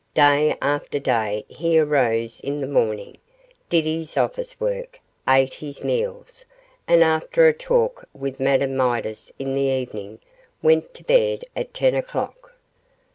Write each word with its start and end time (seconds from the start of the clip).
Day 0.15 0.57
after 0.63 0.97
day 0.97 1.45
he 1.47 1.77
arose 1.77 2.39
in 2.39 2.59
the 2.59 2.65
morning, 2.65 3.17
did 3.69 3.85
his 3.85 4.17
office 4.17 4.59
work, 4.59 4.99
ate 5.29 5.53
his 5.53 5.83
meals, 5.83 6.43
and 6.87 7.03
after 7.03 7.47
a 7.47 7.53
talk 7.53 8.09
with 8.11 8.39
Madame 8.39 8.75
Midas 8.75 9.31
in 9.37 9.53
the 9.53 9.69
evening 9.71 10.17
went 10.63 10.95
to 10.95 11.03
bed 11.03 11.43
at 11.55 11.75
ten 11.75 11.93
o'clock. 11.93 12.55